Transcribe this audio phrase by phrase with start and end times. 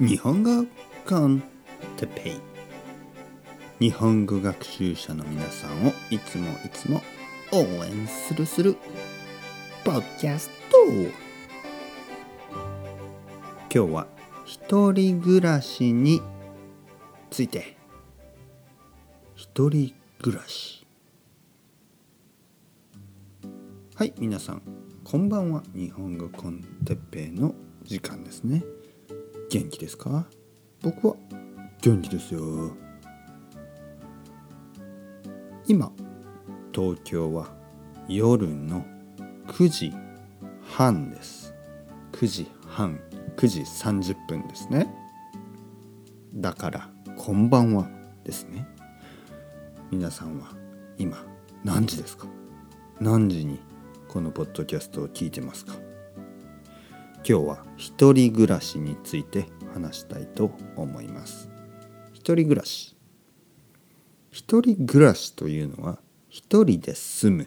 [0.00, 0.64] 日本語
[1.06, 1.42] コン
[1.98, 2.40] テペイ。
[3.80, 7.02] 日本語学習者の皆さんをいつもいつも
[7.52, 8.78] 応援するする
[9.84, 10.78] ポッキャスト。
[13.70, 14.06] 今日は
[14.46, 16.22] 一人暮らしに
[17.28, 17.76] ついて。
[19.34, 19.92] 一人
[20.22, 20.86] 暮らし。
[23.96, 24.62] はい皆さん
[25.04, 25.62] こんばんは。
[25.74, 28.64] 日本語コンテッペイの時間ですね。
[29.50, 30.26] 元気ですか？
[30.80, 31.16] 僕は
[31.82, 32.70] 元気ですよ。
[35.66, 35.90] 今
[36.72, 37.48] 東京は
[38.06, 38.86] 夜の
[39.48, 39.92] 9時
[40.62, 41.52] 半です。
[42.12, 43.00] 9時半
[43.36, 44.88] 9時30分ですね。
[46.32, 46.88] だから
[47.18, 47.88] こんばんは
[48.22, 48.68] ですね。
[49.90, 50.52] 皆さんは
[50.96, 51.26] 今
[51.64, 52.28] 何時ですか？
[53.00, 53.58] 何時に
[54.06, 55.74] このポッドキャストを聞いてますか？
[57.22, 61.50] 今日は一人暮らしについて話したいと思います。
[62.14, 62.96] 一人暮らし。
[64.30, 65.98] 一人暮らしというのは
[66.30, 67.46] 一人で住む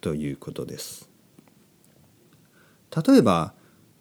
[0.00, 1.10] ということです。
[3.06, 3.52] 例えば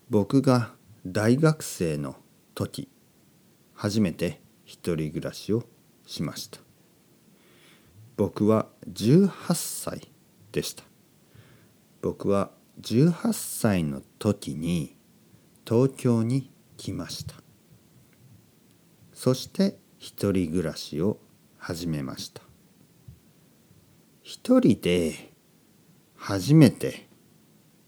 [0.09, 0.71] 僕が
[1.05, 2.15] 大学生の
[2.55, 2.87] 時
[3.73, 5.63] 初めて一人暮らしを
[6.05, 6.59] しました。
[8.15, 10.09] 僕は18歳
[10.53, 10.83] でした。
[12.01, 14.95] 僕は18歳の時に
[15.69, 17.35] 東京に来ました。
[19.13, 21.19] そして一人暮らしを
[21.59, 22.41] 始めました。
[24.23, 25.31] 一人で
[26.15, 27.07] 初めて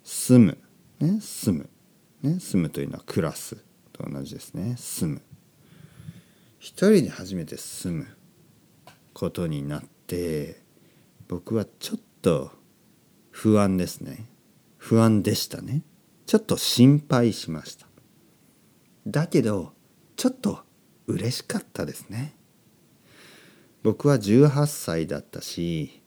[0.03, 0.57] 住む。
[0.99, 1.69] ね住む。
[2.21, 3.57] ね住むというのは暮らす
[3.91, 4.75] と同じですね。
[4.77, 5.21] 住む。
[6.59, 8.07] 一人で初めて住む
[9.11, 10.61] ことになって
[11.27, 12.51] 僕はちょっと
[13.31, 14.29] 不安ですね。
[14.77, 15.81] 不安でしたね。
[16.31, 17.87] ちょっと心配しました。
[19.05, 19.73] だけど
[20.15, 20.61] ちょっと
[21.05, 22.37] 嬉しかったですね。
[23.83, 26.01] 僕は18歳だったし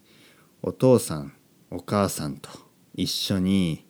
[0.62, 1.34] お父さん
[1.70, 2.48] お母さんと
[2.94, 3.86] 一緒に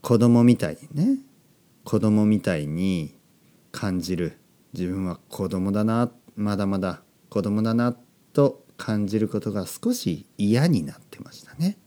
[0.00, 1.18] 子供みたいにね
[1.84, 3.16] 子供みたいに
[3.70, 4.38] 感じる。
[4.72, 7.96] 自分は子供だなまだまだ子供だな
[8.32, 11.78] と感じることが少し嫌になってましたね。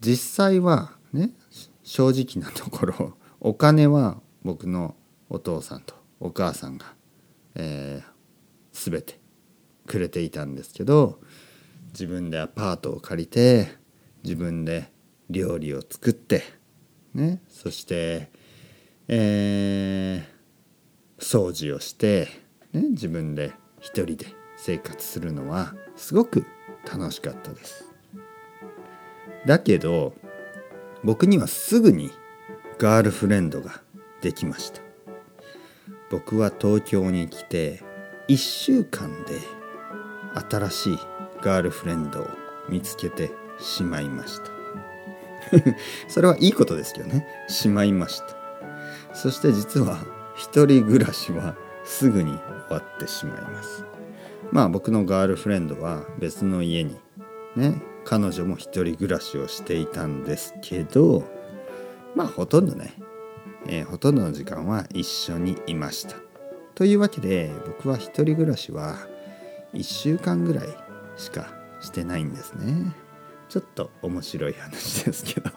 [0.00, 1.30] 実際はね
[1.82, 4.96] 正直なところ お金は僕の
[5.30, 6.94] お父さんとお母さんが、
[7.54, 9.18] えー、全て
[9.86, 11.20] くれていたんですけど
[11.88, 13.68] 自分でアパートを借りて
[14.22, 14.90] 自分で
[15.30, 16.42] 料理を作って
[17.14, 18.30] ねそして
[19.06, 22.28] えー、掃除をして、
[22.72, 24.26] ね、自分で一人で
[24.56, 26.46] 生活するのはすごく
[26.90, 27.84] 楽しかったです。
[29.46, 30.14] だけど
[31.04, 32.10] 僕にはすぐに
[32.78, 33.82] ガールフレンドが
[34.22, 34.80] できました。
[36.10, 37.82] 僕は東京に来て
[38.28, 39.38] 1週間で
[40.50, 40.98] 新しい
[41.42, 42.26] ガールフレンドを
[42.68, 44.54] 見つけてしまいました。
[46.08, 47.26] それはいいことですけどね。
[47.48, 48.26] しまいました。
[49.12, 49.98] そして実は
[50.34, 51.54] 一人暮らしは
[51.84, 52.32] すぐに
[52.68, 53.84] 終わってしまいます。
[54.50, 56.96] まあ僕のガールフレンドは別の家に
[57.56, 61.24] ね彼女も一人暮らしをしていたんですけど
[62.14, 62.94] まあほとんどね、
[63.66, 66.16] えー、ほとんどの時間は一緒にいました。
[66.74, 68.96] というわけで僕は一人暮らしは
[69.74, 70.68] 1週間ぐらい
[71.16, 71.48] しか
[71.80, 72.92] してないんですね。
[73.48, 75.50] ちょっと面白い話ですけど。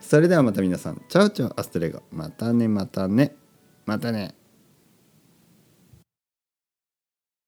[0.00, 2.02] それではまた皆さん、チャオチャオアストレゴ。
[2.12, 3.34] またねまたね。
[3.86, 4.34] またね。